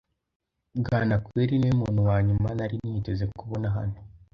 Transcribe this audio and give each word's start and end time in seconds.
Bwanakweli 0.83 1.53
niwe 1.57 1.75
muntu 1.81 1.99
wa 2.09 2.17
nyuma 2.27 2.47
nari 2.57 2.75
niteze 2.83 3.25
kubona 3.39 3.67
hano. 3.75 3.97